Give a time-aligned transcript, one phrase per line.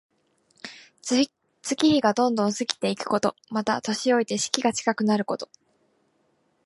[1.03, 1.29] 月
[1.77, 3.35] 日がどんどん過ぎていくこと。
[3.51, 5.47] また、年老いて死期が近くなること。